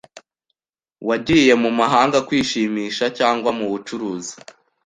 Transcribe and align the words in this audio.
Wagiye 1.07 1.53
mu 1.63 1.69
mahanga 1.79 2.17
kwishimisha 2.27 3.05
cyangwa 3.17 3.49
mu 3.57 3.65
bucuruzi? 3.71 4.33